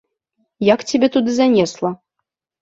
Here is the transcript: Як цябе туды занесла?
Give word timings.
Як 0.67 0.79
цябе 0.91 1.09
туды 1.17 1.31
занесла? 1.37 1.93